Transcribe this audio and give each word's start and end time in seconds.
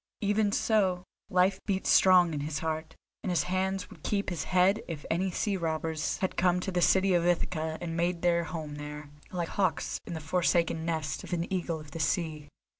Even 0.21 0.51
so 0.51 1.03
life 1.29 1.59
beat 1.67 1.85
strong 1.85 2.33
in 2.33 2.39
his 2.39 2.57
heart, 2.57 2.95
and 3.21 3.29
his 3.31 3.43
hands 3.43 3.87
would 3.91 4.01
keep 4.01 4.31
his 4.31 4.45
head 4.45 4.81
if 4.87 5.05
any 5.11 5.29
sea 5.29 5.55
robbers 5.57 6.17
had 6.17 6.35
come 6.35 6.59
to 6.59 6.71
the 6.71 6.81
city 6.81 7.13
of 7.13 7.23
Ithaca 7.23 7.77
and 7.79 7.95
made 7.95 8.23
their 8.23 8.45
home 8.45 8.77
there, 8.77 9.11
like 9.29 9.49
hawks 9.49 9.99
in 10.07 10.15
the 10.15 10.19
forsaken 10.19 10.85
nest 10.85 11.23
of 11.23 11.33
an 11.33 11.45
eagle 11.53 11.79
of 11.79 11.91
the 11.91 11.99
sea. 11.99 12.49